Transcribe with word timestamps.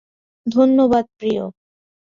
ধন্যবাদ, 0.47 1.05
প্রিয়। 1.17 1.43